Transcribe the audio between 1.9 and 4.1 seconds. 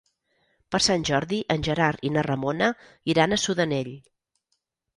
i na Ramona iran a Sudanell.